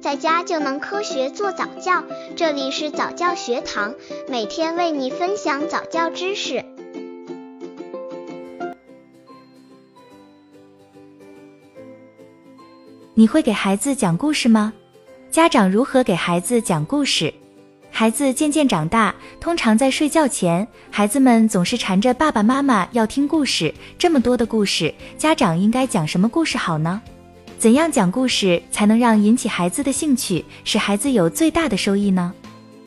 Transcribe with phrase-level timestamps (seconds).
[0.00, 2.02] 在家就能科学做早教。
[2.34, 3.94] 这里是早教学堂，
[4.28, 6.64] 每天为你分享早教知识。
[13.12, 14.72] 你会给孩子讲故事吗？
[15.30, 17.32] 家长如何给孩子讲故事？
[17.90, 23.74] 孩子渐渐长大，通常在睡觉前，孩子们总是缠着爸爸妈妈要听故事。
[23.98, 27.02] 这么多的故事，家长应该讲什么故事好呢？
[27.60, 32.32] 怎样讲故事才能让引起孩子的兴趣，使孩子有最大的收益呢？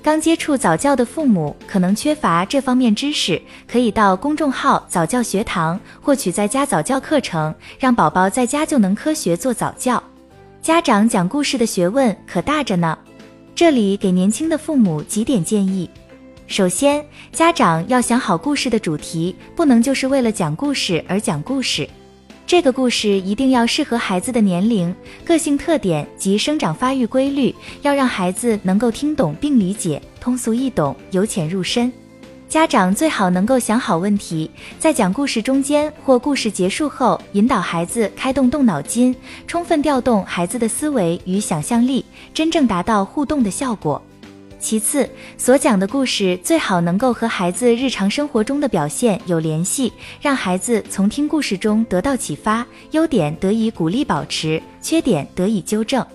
[0.00, 10.00] 刚接触早教的父母可能缺乏这方面知识，可以到公众号早教学堂获取在家早教课程，让宝宝在家就能科学做早教。
[10.62, 12.96] 家长讲故事的学问可大着呢。
[13.56, 15.90] 这里给年轻的父母几点建议：
[16.46, 21.90] 首先，家长要想好故事的主题，不能就是为了讲故事而讲故事。
[22.50, 24.92] 这个故事一定要适合孩子的年龄、
[25.24, 31.92] 个性特点及生长发育规律，要让孩子能够听懂并理解，通俗易懂，由浅入深。
[32.48, 39.14] 家长最好能够想好问题，在讲故事中间或故事结束后，引导孩子开动动脑筋，
[39.46, 44.02] 充分调动孩子的思维与想象力，真正达到互动的效果。
[44.60, 45.08] 其次，
[45.38, 56.06] 所讲的故事最好能够和孩子日常生活中的表现有联系，让孩子从听故事中得到启发，优点得以鼓励保持，缺点得以纠正。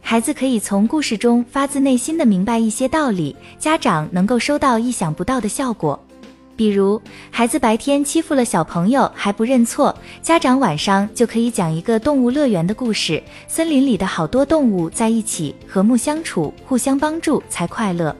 [0.00, 6.02] 孩子可以从故事中发自内心的明白一些道理，家长能够收到意想不到的效果。
[6.58, 18.14] 比如，孩子白天欺负了小朋友还不认错，家长晚上就可以讲一个动物乐园的故事，森林里的好多动物在一起和睦相处，互相帮助才快乐。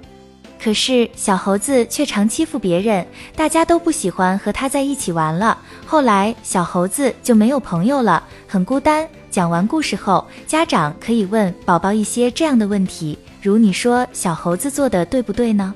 [0.62, 5.58] 可是小猴子却常欺负别人，大家都不喜欢和他在一起玩了。
[5.84, 9.08] 后来小猴子就没有朋友了，很孤单。
[9.32, 15.74] 讲完故事后，家长可以问宝宝一些这样的问题，如你说小猴子做的对不对呢？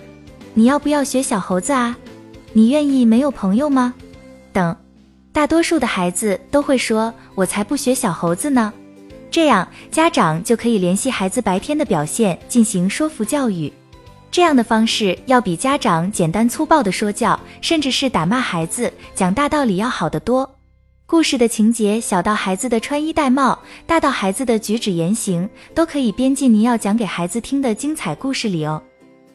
[0.54, 1.96] 你要不要学小猴子啊？
[2.54, 3.94] 你愿意没有朋友吗？
[4.52, 4.76] 等，
[5.32, 8.72] 大多数的孩子都会说，我才不学小猴子呢。
[9.30, 13.72] 这样家长就可以联系孩子白天的表现进行说服教育，
[14.30, 20.58] 这样的方式要比家长简单粗暴的说教，甚至是打骂孩子、讲大道理要好得多。
[21.06, 28.82] 故事的情节小到孩子的穿衣戴帽，大到孩子的举止言行，都可以编进您要讲给孩子听的精彩故事里哦。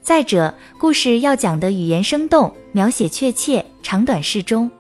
[0.08, 4.72] 再者，故事要讲的语言生动，描写确切，长短适中。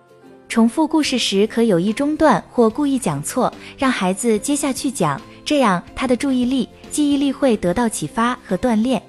[0.47, 9.03] 重复故事时可有意中断或故意讲错，让孩子接下去讲，这样他的注意力、记忆力会得到启发和锻炼。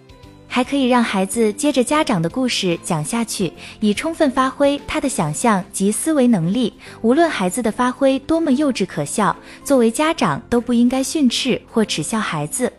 [0.49, 6.75] 还可以让孩子接着家长的故事讲下去，以充分发挥他的想象及思维能力。
[7.01, 12.73] 无论孩子的发挥多么幼稚可笑，作为家长都不应该训斥或耻笑孩子。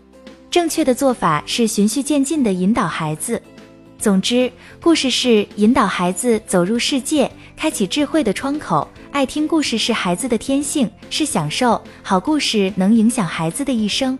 [0.52, 3.40] 正确的做法是循序渐进地引导孩子。
[4.00, 4.52] 总之，
[4.82, 8.88] 故事是引导孩子走入世界、开启智慧的窗口。
[9.12, 11.80] 爱听故事是孩子的天性，是享受。
[12.02, 14.18] 好故事能影响孩子的一生。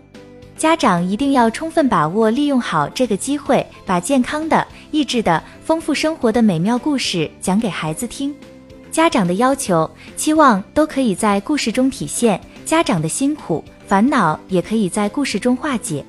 [0.56, 8.32] 家长一定要充分把握、利用好这个机会，把健康的、益智的、丰富生活的美妙故事讲给孩子听。
[8.92, 16.04] 家长的要求、期望都可以在故事中体现，家长的辛苦、烦恼也可以在故事中化解。